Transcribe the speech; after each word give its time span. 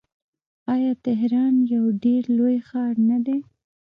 آیا 0.73 0.91
تهران 1.05 1.53
یو 1.73 1.83
ډیر 2.03 2.23
لوی 2.37 2.57
ښار 2.67 2.93
نه 3.09 3.17
دی؟ 3.25 3.37